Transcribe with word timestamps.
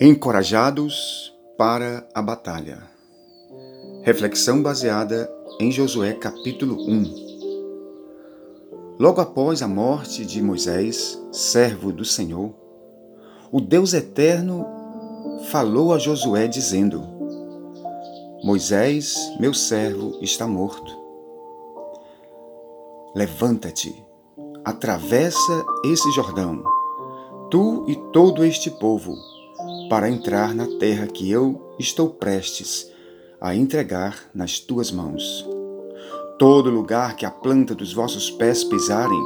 Encorajados 0.00 1.34
para 1.58 2.08
a 2.14 2.22
batalha. 2.22 2.82
Reflexão 4.02 4.62
baseada 4.62 5.30
em 5.60 5.70
Josué 5.70 6.14
capítulo 6.14 6.76
1. 6.88 7.30
Logo 8.98 9.20
após 9.20 9.62
a 9.62 9.68
morte 9.68 10.24
de 10.24 10.42
Moisés, 10.42 11.22
servo 11.30 11.92
do 11.92 12.04
Senhor, 12.04 12.54
o 13.52 13.60
Deus 13.60 13.92
eterno 13.92 14.66
falou 15.50 15.92
a 15.92 15.98
Josué 15.98 16.46
dizendo: 16.46 17.02
Moisés, 18.42 19.16
meu 19.38 19.52
servo, 19.52 20.18
está 20.22 20.46
morto. 20.46 20.98
Levanta-te, 23.14 24.02
atravessa 24.64 25.64
esse 25.84 26.10
Jordão, 26.12 26.62
tu 27.50 27.84
e 27.88 27.96
todo 28.12 28.44
este 28.44 28.70
povo 28.70 29.16
para 29.88 30.08
entrar 30.08 30.54
na 30.54 30.66
terra 30.78 31.06
que 31.06 31.30
eu 31.30 31.74
estou 31.78 32.10
prestes 32.10 32.90
a 33.40 33.54
entregar 33.54 34.30
nas 34.34 34.58
tuas 34.60 34.90
mãos. 34.90 35.48
Todo 36.38 36.70
lugar 36.70 37.16
que 37.16 37.26
a 37.26 37.30
planta 37.30 37.74
dos 37.74 37.92
vossos 37.92 38.30
pés 38.30 38.62
pisarem, 38.62 39.20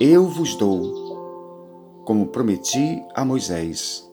eu 0.00 0.26
vos 0.26 0.54
dou, 0.56 2.02
como 2.04 2.28
prometi 2.28 3.02
a 3.14 3.24
Moisés. 3.24 4.08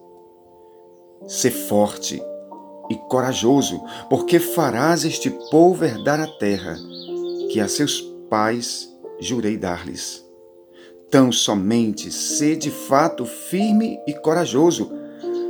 Sê 1.28 1.50
forte 1.50 2.22
e 2.90 2.96
corajoso, 2.96 3.82
porque 4.10 4.40
farás 4.40 5.06
este 5.06 5.30
povo 5.52 5.86
herdar 5.86 6.20
a 6.20 6.28
terra 6.28 6.76
que 7.52 7.60
a 7.60 7.68
seus 7.68 8.02
pais 8.30 8.90
jurei 9.20 9.58
dar-lhes. 9.58 10.27
Tão 11.10 11.32
somente 11.32 12.12
sê 12.12 12.56
de 12.56 12.70
fato 12.70 13.26
firme 13.26 14.00
e 14.06 14.14
corajoso, 14.14 14.92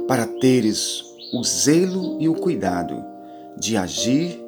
para 0.07 0.25
teres 0.25 1.03
o 1.33 1.43
zelo 1.43 2.17
e 2.21 2.29
o 2.29 2.35
cuidado 2.35 3.03
de 3.59 3.75
agir 3.75 4.39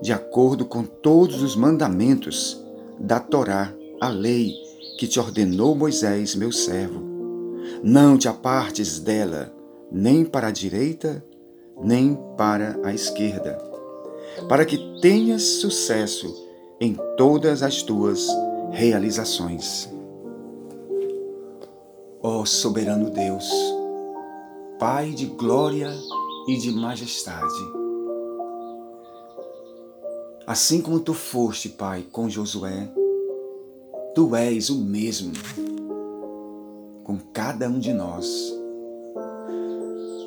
de 0.00 0.12
acordo 0.12 0.64
com 0.64 0.82
todos 0.84 1.42
os 1.42 1.54
mandamentos 1.54 2.60
da 2.98 3.20
Torá, 3.20 3.72
a 4.00 4.08
lei 4.08 4.52
que 4.98 5.06
te 5.06 5.20
ordenou 5.20 5.76
Moisés, 5.76 6.34
meu 6.34 6.50
servo. 6.50 7.00
Não 7.84 8.18
te 8.18 8.26
apartes 8.26 8.98
dela, 8.98 9.54
nem 9.90 10.24
para 10.24 10.48
a 10.48 10.50
direita, 10.50 11.24
nem 11.80 12.18
para 12.36 12.80
a 12.82 12.92
esquerda, 12.92 13.58
para 14.48 14.64
que 14.64 14.78
tenhas 15.00 15.42
sucesso 15.42 16.26
em 16.80 16.96
todas 17.16 17.62
as 17.62 17.82
tuas 17.82 18.26
realizações. 18.72 19.88
Ó 22.24 22.44
soberano 22.44 23.10
Deus, 23.10 23.50
Pai 24.78 25.10
de 25.10 25.26
glória 25.26 25.92
e 26.46 26.56
de 26.56 26.70
majestade. 26.70 27.52
Assim 30.46 30.80
como 30.80 31.00
tu 31.00 31.14
foste, 31.14 31.68
Pai, 31.68 32.06
com 32.12 32.30
Josué, 32.30 32.88
tu 34.14 34.36
és 34.36 34.70
o 34.70 34.78
mesmo 34.78 35.32
com 37.02 37.18
cada 37.32 37.68
um 37.68 37.80
de 37.80 37.92
nós. 37.92 38.54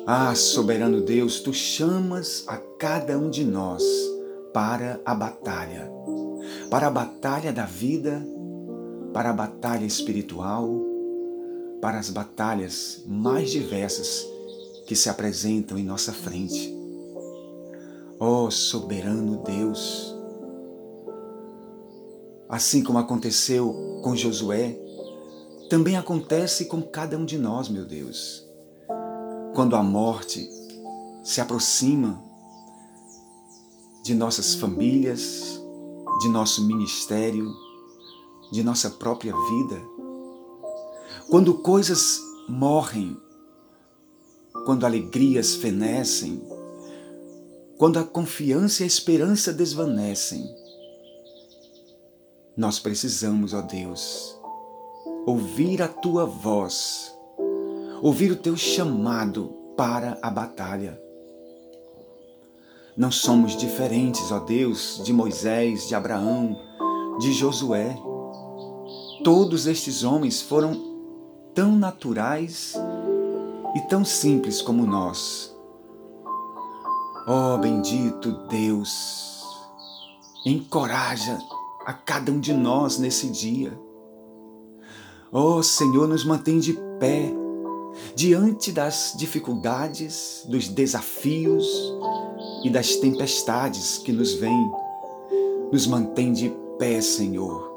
Ah, 0.06 0.34
soberano 0.34 1.00
Deus, 1.00 1.40
tu 1.40 1.54
chamas 1.54 2.44
a 2.46 2.58
cada 2.78 3.18
um 3.18 3.30
de 3.30 3.42
nós 3.42 3.82
para 4.52 5.00
a 5.02 5.14
batalha, 5.14 5.90
para 6.70 6.88
a 6.88 6.90
batalha 6.90 7.54
da 7.54 7.64
vida, 7.64 8.22
para 9.14 9.30
a 9.30 9.32
batalha 9.32 9.86
espiritual, 9.86 10.95
para 11.80 11.98
as 11.98 12.10
batalhas 12.10 13.02
mais 13.06 13.50
diversas 13.50 14.26
que 14.86 14.96
se 14.96 15.08
apresentam 15.08 15.78
em 15.78 15.84
nossa 15.84 16.12
frente. 16.12 16.74
Ó 18.18 18.44
oh, 18.44 18.50
soberano 18.50 19.42
Deus! 19.44 20.14
Assim 22.48 22.82
como 22.82 22.98
aconteceu 22.98 24.00
com 24.02 24.14
Josué, 24.14 24.78
também 25.68 25.96
acontece 25.96 26.66
com 26.66 26.80
cada 26.80 27.18
um 27.18 27.24
de 27.24 27.36
nós, 27.36 27.68
meu 27.68 27.84
Deus. 27.84 28.46
Quando 29.54 29.74
a 29.74 29.82
morte 29.82 30.48
se 31.24 31.40
aproxima 31.40 32.22
de 34.04 34.14
nossas 34.14 34.54
famílias, 34.54 35.60
de 36.20 36.28
nosso 36.28 36.64
ministério, 36.64 37.52
de 38.52 38.62
nossa 38.62 38.90
própria 38.90 39.34
vida, 39.34 39.95
quando 41.28 41.54
coisas 41.54 42.20
morrem 42.48 43.16
quando 44.66 44.84
alegrias 44.84 45.54
fenecem, 45.54 46.42
quando 47.78 48.00
a 48.00 48.04
confiança 48.04 48.82
e 48.82 48.84
a 48.84 48.86
esperança 48.86 49.52
desvanecem. 49.52 50.44
Nós 52.56 52.80
precisamos, 52.80 53.54
ó 53.54 53.60
Deus, 53.60 54.36
ouvir 55.24 55.82
a 55.82 55.86
tua 55.86 56.26
voz, 56.26 57.16
ouvir 58.02 58.32
o 58.32 58.36
teu 58.36 58.56
chamado 58.56 59.54
para 59.76 60.18
a 60.20 60.30
batalha. 60.30 61.00
Não 62.96 63.12
somos 63.12 63.56
diferentes, 63.56 64.32
ó 64.32 64.40
Deus, 64.40 65.00
de 65.04 65.12
Moisés, 65.12 65.86
de 65.86 65.94
Abraão, 65.94 66.58
de 67.20 67.32
Josué. 67.32 67.96
Todos 69.22 69.68
estes 69.68 70.02
homens 70.02 70.42
foram 70.42 70.95
tão 71.56 71.74
naturais 71.74 72.74
e 73.74 73.80
tão 73.88 74.04
simples 74.04 74.60
como 74.60 74.86
nós. 74.86 75.56
Oh, 77.26 77.56
bendito 77.56 78.30
Deus, 78.46 79.42
encoraja 80.44 81.38
a 81.86 81.94
cada 81.94 82.30
um 82.30 82.38
de 82.38 82.52
nós 82.52 82.98
nesse 82.98 83.30
dia. 83.30 83.72
Oh, 85.32 85.62
Senhor, 85.62 86.06
nos 86.06 86.26
mantém 86.26 86.58
de 86.58 86.74
pé 87.00 87.32
diante 88.14 88.70
das 88.70 89.14
dificuldades, 89.16 90.44
dos 90.46 90.68
desafios 90.68 91.66
e 92.64 92.68
das 92.68 92.96
tempestades 92.96 93.96
que 93.96 94.12
nos 94.12 94.34
vêm. 94.34 94.70
Nos 95.72 95.86
mantém 95.86 96.34
de 96.34 96.54
pé, 96.78 97.00
Senhor. 97.00 97.74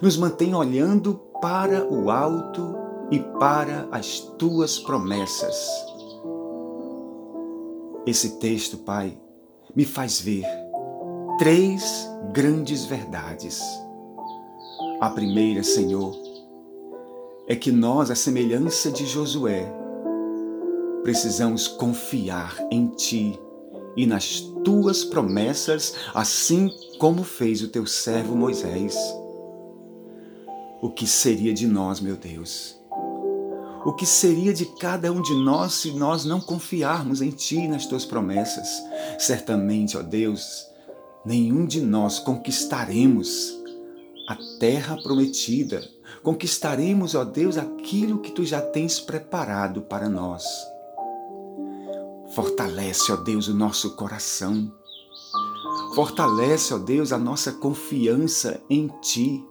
Nos 0.00 0.16
mantém 0.16 0.54
olhando 0.54 1.20
para 1.42 1.86
o 1.86 2.10
alto 2.10 2.85
e 3.10 3.20
para 3.38 3.88
as 3.90 4.20
tuas 4.38 4.78
promessas. 4.78 5.68
Esse 8.06 8.38
texto, 8.38 8.78
Pai, 8.78 9.16
me 9.74 9.84
faz 9.84 10.20
ver 10.20 10.44
três 11.38 12.08
grandes 12.32 12.84
verdades. 12.84 13.60
A 15.00 15.10
primeira, 15.10 15.62
Senhor, 15.62 16.16
é 17.46 17.54
que 17.54 17.70
nós, 17.70 18.10
a 18.10 18.14
semelhança 18.14 18.90
de 18.90 19.06
Josué, 19.06 19.70
precisamos 21.02 21.68
confiar 21.68 22.56
em 22.70 22.88
Ti 22.88 23.38
e 23.96 24.06
nas 24.06 24.40
Tuas 24.64 25.04
promessas, 25.04 25.94
assim 26.12 26.70
como 26.98 27.22
fez 27.22 27.62
o 27.62 27.68
Teu 27.68 27.86
servo 27.86 28.34
Moisés. 28.34 28.96
O 30.82 30.90
que 30.90 31.06
seria 31.06 31.54
de 31.54 31.66
nós, 31.66 32.00
meu 32.00 32.16
Deus, 32.16 32.76
o 33.86 33.92
que 33.92 34.04
seria 34.04 34.52
de 34.52 34.66
cada 34.66 35.12
um 35.12 35.22
de 35.22 35.32
nós 35.32 35.74
se 35.74 35.92
nós 35.92 36.24
não 36.24 36.40
confiarmos 36.40 37.22
em 37.22 37.30
Ti 37.30 37.54
e 37.54 37.68
nas 37.68 37.86
Tuas 37.86 38.04
promessas? 38.04 38.66
Certamente, 39.16 39.96
ó 39.96 40.02
Deus, 40.02 40.66
nenhum 41.24 41.64
de 41.64 41.80
nós 41.80 42.18
conquistaremos 42.18 43.56
a 44.28 44.36
terra 44.58 45.00
prometida, 45.00 45.88
conquistaremos, 46.20 47.14
ó 47.14 47.22
Deus, 47.22 47.56
aquilo 47.56 48.18
que 48.18 48.32
Tu 48.32 48.44
já 48.44 48.60
tens 48.60 48.98
preparado 48.98 49.82
para 49.82 50.08
nós. 50.08 50.44
Fortalece, 52.34 53.12
ó 53.12 53.16
Deus, 53.16 53.46
o 53.46 53.54
nosso 53.54 53.94
coração. 53.94 54.68
Fortalece, 55.94 56.74
ó 56.74 56.78
Deus, 56.78 57.12
a 57.12 57.18
nossa 57.18 57.52
confiança 57.52 58.60
em 58.68 58.88
Ti. 59.00 59.44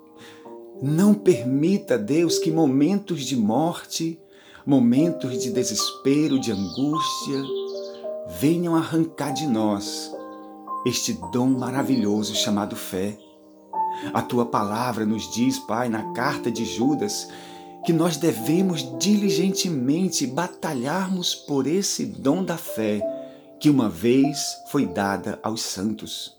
Não 0.81 1.13
permita, 1.13 1.97
Deus, 1.97 2.37
que 2.37 2.51
momentos 2.51 3.21
de 3.21 3.37
morte 3.37 4.19
momentos 4.65 5.43
de 5.43 5.51
desespero, 5.51 6.39
de 6.39 6.51
angústia, 6.51 7.43
venham 8.39 8.75
arrancar 8.75 9.31
de 9.31 9.45
nós 9.45 10.11
este 10.85 11.13
dom 11.31 11.47
maravilhoso 11.47 12.35
chamado 12.35 12.75
fé. 12.75 13.17
A 14.13 14.21
tua 14.21 14.45
palavra 14.45 15.05
nos 15.05 15.31
diz, 15.33 15.59
Pai, 15.59 15.87
na 15.87 16.11
carta 16.13 16.51
de 16.51 16.65
Judas, 16.65 17.27
que 17.85 17.93
nós 17.93 18.17
devemos 18.17 18.97
diligentemente 18.97 20.25
batalharmos 20.25 21.35
por 21.35 21.67
esse 21.67 22.05
dom 22.05 22.43
da 22.43 22.57
fé 22.57 23.01
que 23.59 23.69
uma 23.69 23.87
vez 23.87 24.57
foi 24.71 24.85
dada 24.85 25.39
aos 25.43 25.61
santos. 25.61 26.35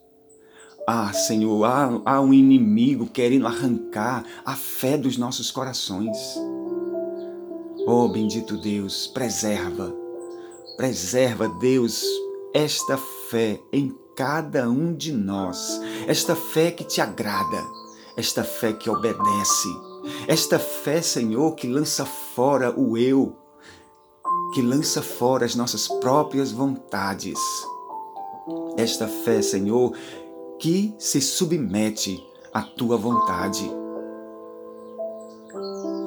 Ah, 0.87 1.12
Senhor, 1.12 1.64
há, 1.64 2.00
há 2.05 2.20
um 2.20 2.32
inimigo 2.32 3.06
querendo 3.06 3.46
arrancar 3.46 4.25
a 4.44 4.55
fé 4.55 4.96
dos 4.96 5.17
nossos 5.17 5.50
corações. 5.50 6.17
Oh, 7.88 8.09
bendito 8.09 8.56
Deus, 8.56 9.06
preserva, 9.06 9.94
preserva, 10.77 11.49
Deus, 11.49 12.05
esta 12.53 12.99
fé 13.31 13.62
em 13.73 13.97
cada 14.17 14.69
um 14.69 14.93
de 14.93 15.12
nós, 15.12 15.81
esta 16.09 16.35
fé 16.35 16.73
que 16.73 16.83
te 16.83 17.00
agrada, 17.00 17.62
esta 18.17 18.43
fé 18.43 18.73
que 18.73 18.91
obedece, 18.91 19.69
esta 20.27 20.59
fé, 20.59 21.00
Senhor, 21.00 21.55
que 21.55 21.69
lança 21.69 22.05
fora 22.05 22.77
o 22.77 22.99
eu, 22.99 23.37
que 24.53 24.62
lança 24.62 25.00
fora 25.00 25.47
as 25.47 25.55
nossas 25.55 25.87
próprias 25.87 26.50
vontades. 26.50 27.38
Esta 28.77 29.06
fé, 29.06 29.41
Senhor, 29.41 29.93
que 30.59 30.93
se 30.99 31.21
submete 31.21 32.21
à 32.53 32.62
tua 32.62 32.97
vontade. 32.97 33.86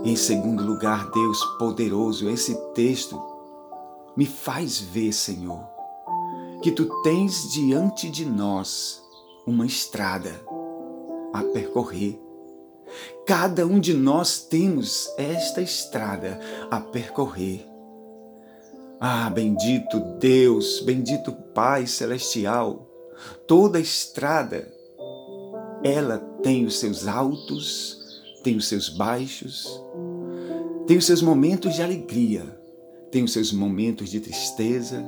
Em 0.04 0.16
segundo 0.16 0.63
lugar, 0.63 1.12
Deus 1.12 1.44
poderoso, 1.57 2.30
esse 2.30 2.56
texto 2.74 3.22
me 4.16 4.25
faz 4.25 4.80
ver, 4.80 5.12
Senhor, 5.12 5.68
que 6.62 6.72
tu 6.72 6.86
tens 7.01 7.51
diante 7.51 8.10
de 8.10 8.25
nós 8.25 9.04
uma 9.46 9.66
estrada 9.66 10.31
a 11.34 11.44
percorrer. 11.44 12.19
Cada 13.25 13.68
um 13.68 13.80
de 13.80 13.94
nós 13.94 14.40
temos 14.40 15.12
esta 15.18 15.62
estrada 15.62 16.40
a 16.72 16.80
percorrer. 16.80 17.68
Ah, 19.00 19.30
bendito 19.30 20.00
Deus, 20.18 20.81
bendito 20.81 21.31
Pai 21.54 21.86
Celestial, 21.88 22.88
toda 23.48 23.80
estrada, 23.80 24.72
ela 25.84 26.18
tem 26.42 26.66
os 26.66 26.80
seus 26.80 27.07
altos, 27.07 27.98
tem 28.44 28.56
os 28.56 28.68
seus 28.68 28.90
baixos, 28.90 29.81
tem 30.89 30.97
os 30.97 31.06
seus 31.06 31.21
momentos 31.21 31.75
de 31.75 31.83
alegria, 31.83 32.44
tem 33.12 33.24
os 33.24 33.31
seus 33.31 33.51
momentos 33.51 34.09
de 34.09 34.19
tristeza, 34.19 35.06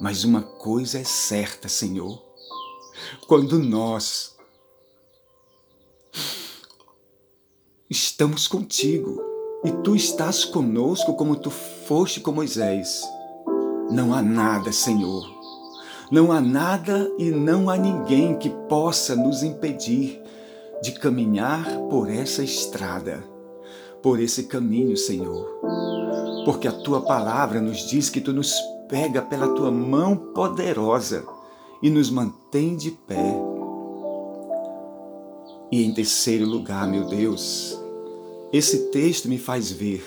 mas 0.00 0.22
uma 0.22 0.42
coisa 0.42 1.00
é 1.00 1.02
certa, 1.02 1.68
Senhor, 1.68 2.22
quando 3.26 3.58
nós 3.58 4.36
estamos 7.90 8.46
contigo 8.46 9.20
e 9.64 9.72
tu 9.82 9.96
estás 9.96 10.44
conosco 10.44 11.14
como 11.14 11.34
tu 11.34 11.50
foste 11.50 12.20
com 12.20 12.30
Moisés. 12.30 13.02
Não 13.90 14.14
há 14.14 14.22
nada, 14.22 14.70
Senhor. 14.70 15.28
Não 16.12 16.30
há 16.30 16.40
nada 16.40 17.12
e 17.18 17.28
não 17.32 17.68
há 17.68 17.76
ninguém 17.76 18.38
que 18.38 18.50
possa 18.68 19.16
nos 19.16 19.42
impedir 19.42 20.22
de 20.80 20.92
caminhar 20.92 21.64
por 21.90 22.08
essa 22.08 22.44
estrada, 22.44 23.31
por 24.02 24.20
esse 24.20 24.44
caminho, 24.44 24.96
Senhor. 24.96 25.46
Porque 26.44 26.66
a 26.66 26.72
tua 26.72 27.00
palavra 27.00 27.60
nos 27.60 27.88
diz 27.88 28.10
que 28.10 28.20
tu 28.20 28.32
nos 28.32 28.52
pega 28.88 29.22
pela 29.22 29.48
tua 29.54 29.70
mão 29.70 30.16
poderosa 30.16 31.24
e 31.82 31.88
nos 31.88 32.10
mantém 32.10 32.76
de 32.76 32.90
pé. 32.90 33.34
E 35.70 35.84
em 35.84 35.94
terceiro 35.94 36.44
lugar, 36.44 36.86
meu 36.86 37.04
Deus, 37.06 37.80
esse 38.52 38.90
texto 38.90 39.28
me 39.28 39.38
faz 39.38 39.70
ver 39.70 40.04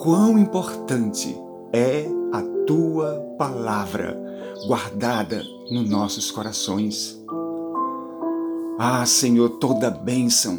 quão 0.00 0.36
importante 0.38 1.36
é 1.72 2.06
a 2.32 2.42
tua 2.66 3.20
palavra 3.38 4.20
guardada 4.66 5.42
nos 5.70 5.88
nossos 5.88 6.30
corações. 6.30 7.22
Ah, 8.78 9.06
Senhor, 9.06 9.50
toda 9.58 9.90
bênção, 9.90 10.58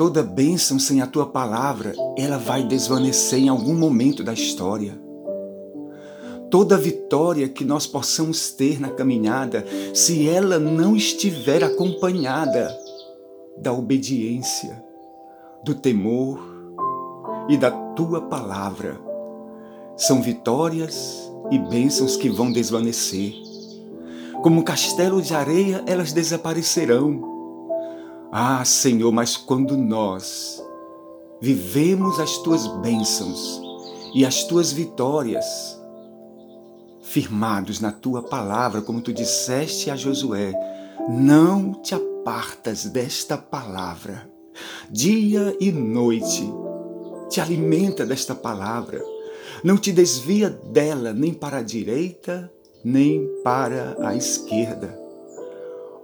toda 0.00 0.22
bênção 0.22 0.78
sem 0.78 1.02
a 1.02 1.06
tua 1.06 1.26
palavra, 1.26 1.92
ela 2.16 2.38
vai 2.38 2.62
desvanecer 2.62 3.38
em 3.38 3.50
algum 3.50 3.74
momento 3.74 4.24
da 4.24 4.32
história. 4.32 4.98
Toda 6.50 6.78
vitória 6.78 7.46
que 7.50 7.66
nós 7.66 7.86
possamos 7.86 8.50
ter 8.50 8.80
na 8.80 8.88
caminhada, 8.88 9.62
se 9.92 10.26
ela 10.26 10.58
não 10.58 10.96
estiver 10.96 11.62
acompanhada 11.62 12.74
da 13.58 13.74
obediência, 13.74 14.82
do 15.62 15.74
temor 15.74 16.40
e 17.50 17.58
da 17.58 17.70
tua 17.70 18.22
palavra. 18.22 18.98
São 19.98 20.22
vitórias 20.22 21.30
e 21.50 21.58
bênçãos 21.58 22.16
que 22.16 22.30
vão 22.30 22.50
desvanecer. 22.50 23.34
Como 24.42 24.60
um 24.60 24.64
castelo 24.64 25.20
de 25.20 25.34
areia, 25.34 25.84
elas 25.86 26.10
desaparecerão. 26.10 27.39
Ah, 28.32 28.64
Senhor, 28.64 29.10
mas 29.10 29.36
quando 29.36 29.76
nós 29.76 30.62
vivemos 31.40 32.20
as 32.20 32.38
tuas 32.38 32.64
bênçãos 32.80 33.60
e 34.14 34.24
as 34.24 34.44
tuas 34.44 34.72
vitórias, 34.72 35.44
firmados 37.02 37.80
na 37.80 37.90
tua 37.90 38.22
palavra, 38.22 38.82
como 38.82 39.00
tu 39.00 39.12
disseste 39.12 39.90
a 39.90 39.96
Josué, 39.96 40.52
não 41.08 41.72
te 41.72 41.92
apartas 41.92 42.84
desta 42.84 43.36
palavra. 43.36 44.30
Dia 44.88 45.56
e 45.60 45.72
noite, 45.72 46.48
te 47.28 47.40
alimenta 47.40 48.06
desta 48.06 48.32
palavra. 48.32 49.02
Não 49.64 49.76
te 49.76 49.90
desvia 49.90 50.48
dela 50.48 51.12
nem 51.12 51.34
para 51.34 51.58
a 51.58 51.62
direita, 51.62 52.48
nem 52.84 53.26
para 53.42 53.96
a 54.06 54.14
esquerda. 54.14 54.99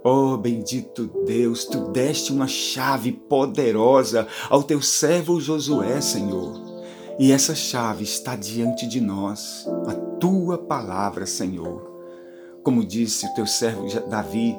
Oh, 0.09 0.37
bendito 0.37 1.11
Deus, 1.25 1.65
tu 1.65 1.89
deste 1.89 2.33
uma 2.33 2.47
chave 2.47 3.11
poderosa 3.11 4.29
ao 4.49 4.63
teu 4.63 4.81
servo 4.81 5.41
Josué, 5.41 6.01
Senhor. 6.01 6.63
E 7.19 7.33
essa 7.33 7.57
chave 7.57 8.05
está 8.05 8.37
diante 8.37 8.87
de 8.87 9.01
nós, 9.01 9.67
a 9.85 9.95
tua 10.21 10.59
palavra, 10.59 11.27
Senhor. 11.27 11.91
Como 12.63 12.85
disse 12.85 13.27
o 13.27 13.35
teu 13.35 13.49
servo 13.49 13.85
Davi, 14.09 14.57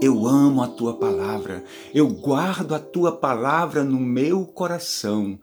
eu 0.00 0.24
amo 0.24 0.62
a 0.62 0.68
tua 0.68 0.94
palavra, 0.94 1.64
eu 1.92 2.06
guardo 2.06 2.76
a 2.76 2.78
tua 2.78 3.10
palavra 3.10 3.82
no 3.82 3.98
meu 3.98 4.46
coração 4.46 5.36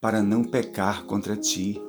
para 0.00 0.22
não 0.22 0.44
pecar 0.44 1.06
contra 1.06 1.36
ti. 1.36 1.82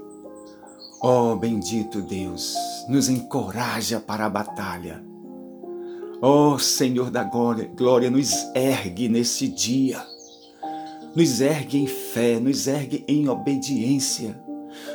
Ó 0.99 1.33
oh, 1.33 1.35
bendito 1.35 2.01
Deus, 2.01 2.55
nos 2.89 3.07
encoraja 3.07 3.99
para 3.99 4.25
a 4.25 4.29
batalha. 4.31 5.12
Ó 6.25 6.53
oh, 6.53 6.57
Senhor 6.57 7.11
da 7.11 7.21
glória, 7.21 7.69
glória, 7.75 8.09
nos 8.09 8.31
ergue 8.55 9.09
nesse 9.09 9.45
dia. 9.45 10.01
Nos 11.13 11.41
ergue 11.41 11.79
em 11.79 11.85
fé, 11.85 12.39
nos 12.39 12.65
ergue 12.65 13.03
em 13.09 13.27
obediência. 13.27 14.41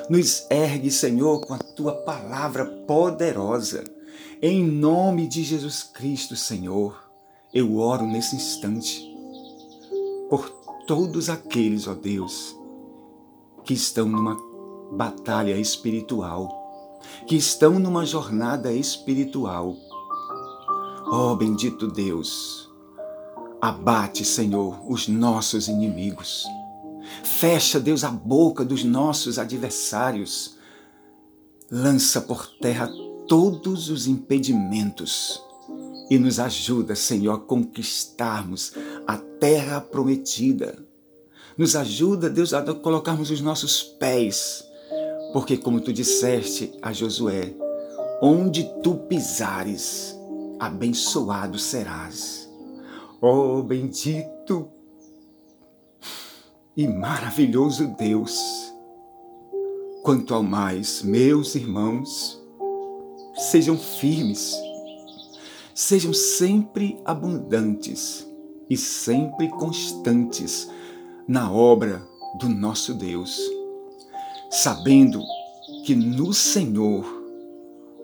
Nos 0.09 0.47
ergue, 0.51 0.91
Senhor, 0.91 1.47
com 1.47 1.53
a 1.53 1.59
tua 1.59 1.93
palavra 1.93 2.65
poderosa. 2.65 3.85
Em 4.41 4.65
nome 4.65 5.27
de 5.27 5.45
Jesus 5.45 5.83
Cristo, 5.83 6.35
Senhor. 6.35 6.99
Eu 7.53 7.77
oro 7.77 8.07
nesse 8.07 8.35
instante 8.35 9.15
por 10.31 10.49
todos 10.87 11.29
aqueles, 11.29 11.87
ó 11.87 11.93
Deus, 11.93 12.57
que 13.67 13.75
estão 13.75 14.09
numa 14.09 14.35
batalha 14.93 15.59
espiritual, 15.59 16.99
que 17.27 17.37
estão 17.37 17.79
numa 17.79 18.07
jornada 18.07 18.73
espiritual. 18.73 19.77
Ó 21.11 21.35
bendito 21.35 21.89
Deus, 21.89 22.71
abate, 23.63 24.27
Senhor, 24.27 24.79
os 24.87 25.09
nossos 25.09 25.67
inimigos. 25.67 26.45
Fecha, 27.23 27.81
Deus, 27.81 28.05
a 28.05 28.11
boca 28.11 28.63
dos 28.63 28.85
nossos 28.85 29.39
adversários. 29.39 30.57
Lança 31.71 32.21
por 32.21 32.47
terra 32.61 32.91
todos 33.27 33.89
os 33.89 34.07
impedimentos 34.07 35.43
e 36.11 36.19
nos 36.19 36.39
ajuda, 36.39 36.95
Senhor, 36.95 37.35
a 37.35 37.39
conquistarmos 37.39 38.73
a 39.07 39.17
terra 39.17 39.81
prometida. 39.81 40.79
Nos 41.57 41.75
ajuda, 41.75 42.29
Deus, 42.29 42.53
a 42.53 42.63
colocarmos 42.75 43.31
os 43.31 43.41
nossos 43.41 43.83
pés, 43.83 44.63
porque, 45.33 45.57
como 45.57 45.81
tu 45.81 45.91
disseste 45.93 46.73
a 46.83 46.93
Josué, 46.93 47.55
onde 48.21 48.65
tu 48.83 48.97
pisares, 49.09 50.18
abençoado 50.59 51.59
serás. 51.59 52.49
Oh, 53.21 53.63
bendito 53.63 54.69
e 56.77 56.87
maravilhoso 56.87 57.89
Deus! 57.97 58.39
Quanto 60.03 60.35
ao 60.35 60.43
mais, 60.43 61.03
meus 61.03 61.55
irmãos, 61.55 62.41
sejam 63.51 63.77
firmes 63.77 64.57
sejam 65.79 66.13
sempre 66.13 67.01
abundantes 67.05 68.29
e 68.69 68.77
sempre 68.77 69.49
constantes 69.49 70.69
na 71.29 71.53
obra 71.53 72.05
do 72.41 72.49
nosso 72.49 72.95
Deus, 72.95 73.41
sabendo 74.51 75.23
que 75.87 75.95
no 75.95 76.33
Senhor 76.33 77.05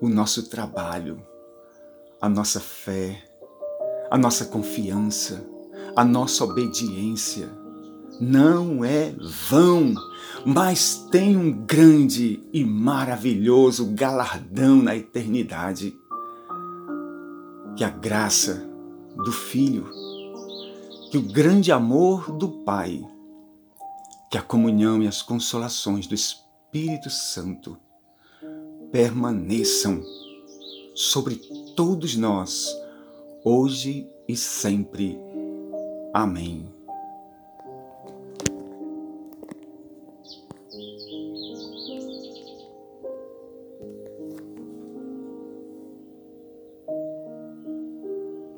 o 0.01 0.07
nosso 0.07 0.43
trabalho, 0.43 1.21
a 2.21 2.29
nossa 2.29 2.59
fé, 2.59 3.23
a 4.09 4.17
nossa 4.17 4.45
confiança, 4.45 5.45
a 5.95 6.03
nossa 6.03 6.43
obediência 6.43 7.49
não 8.19 8.83
é 8.83 9.13
vão, 9.49 9.93
mas 10.45 11.07
tem 11.11 11.35
um 11.35 11.51
grande 11.51 12.41
e 12.53 12.63
maravilhoso 12.63 13.91
galardão 13.93 14.81
na 14.81 14.95
eternidade. 14.95 15.93
Que 17.75 17.83
a 17.83 17.89
graça 17.89 18.65
do 19.17 19.31
Filho, 19.31 19.89
que 21.11 21.17
o 21.17 21.21
grande 21.21 21.71
amor 21.71 22.31
do 22.31 22.49
Pai, 22.63 23.05
que 24.31 24.37
a 24.37 24.41
comunhão 24.41 25.03
e 25.03 25.07
as 25.07 25.21
consolações 25.21 26.07
do 26.07 26.15
Espírito 26.15 27.09
Santo 27.09 27.77
permaneçam 28.91 30.01
sobre 30.93 31.41
todos 31.75 32.15
nós, 32.15 32.73
hoje 33.43 34.09
e 34.27 34.35
sempre. 34.35 35.19
Amém. 36.13 36.74